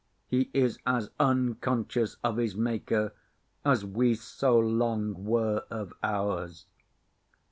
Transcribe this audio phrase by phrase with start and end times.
[0.25, 3.13] He is as unconscious of his maker
[3.63, 6.65] as we so long were of ours.